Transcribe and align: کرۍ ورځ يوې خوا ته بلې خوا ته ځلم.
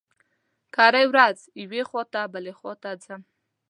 کرۍ 0.75 1.05
ورځ 1.11 1.37
يوې 1.63 1.81
خوا 1.89 2.03
ته 2.13 2.21
بلې 2.33 2.53
خوا 2.57 2.73
ته 2.83 2.89
ځلم. 3.03 3.21